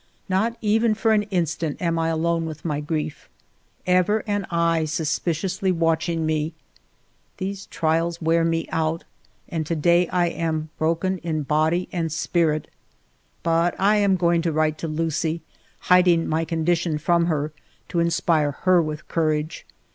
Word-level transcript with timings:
Not 0.27 0.57
even 0.61 0.95
for 0.95 1.11
an 1.13 1.21
instant 1.29 1.79
am 1.79 1.99
I 1.99 2.07
alone 2.07 2.47
with 2.47 2.65
my 2.65 2.79
grief. 2.79 3.29
Ever 3.85 4.23
an 4.25 4.47
eye 4.49 4.85
suspiciously 4.85 5.71
watching 5.71 6.25
me. 6.25 6.55
ALFRED 7.37 7.37
DREYFUS 7.37 7.71
159 8.19 8.19
These 8.19 8.19
trials 8.19 8.19
wear 8.19 8.43
me 8.43 8.67
out, 8.71 9.03
and 9.47 9.63
to 9.67 9.75
day 9.75 10.07
I 10.07 10.25
am 10.29 10.71
broken 10.79 11.19
in 11.19 11.43
body 11.43 11.87
and 11.91 12.11
spirit. 12.11 12.67
But 13.43 13.75
I 13.79 13.97
am 13.97 14.15
going 14.17 14.41
to 14.41 14.51
write 14.51 14.79
to 14.79 14.87
Lucie, 14.87 15.43
hiding 15.81 16.27
my 16.27 16.45
condition 16.45 16.97
from 16.97 17.27
her, 17.27 17.53
to 17.89 17.99
inspire 17.99 18.53
her 18.53 18.81
with 18.81 19.07
courage. 19.07 19.67